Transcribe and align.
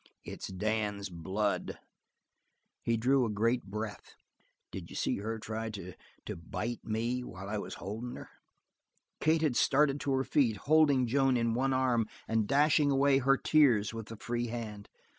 "It's 0.23 0.47
Dan's 0.47 1.09
blood." 1.11 1.77
He 2.81 2.97
drew 2.97 3.23
a 3.23 3.29
great 3.29 3.65
breath. 3.65 4.15
"Did 4.71 4.89
you 4.89 4.95
see 4.95 5.17
her 5.19 5.37
try 5.37 5.69
to 5.69 5.93
to 6.25 6.35
bite 6.35 6.83
me 6.83 7.23
while 7.23 7.47
I 7.47 7.59
was 7.59 7.75
holdin' 7.75 8.15
her?" 8.15 8.31
Kate 9.19 9.43
had 9.43 9.55
started 9.55 9.99
to 9.99 10.13
her 10.13 10.23
feet, 10.23 10.57
holding 10.65 11.05
Joan 11.05 11.37
in 11.37 11.53
one 11.53 11.71
arm 11.71 12.07
and 12.27 12.47
dashing 12.47 12.89
away 12.89 13.19
her 13.19 13.37
tears 13.37 13.93
with 13.93 14.07
the 14.07 14.17
free 14.17 14.47
hand. 14.47 14.89